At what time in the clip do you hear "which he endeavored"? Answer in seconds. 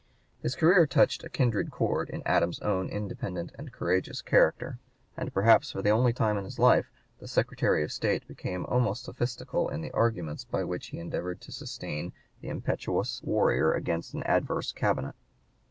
10.63-11.39